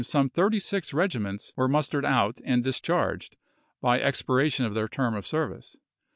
some 0.03 0.31
thirty 0.31 0.57
six 0.57 0.95
regiments 0.95 1.53
were 1.55 1.67
mustered 1.67 2.03
out 2.03 2.41
and 2.43 2.63
discharged, 2.63 3.37
by 3.81 4.01
expiration 4.01 4.65
of 4.65 4.73
their 4.73 4.87
term 4.87 5.13
of 5.13 5.27
service. 5.27 5.77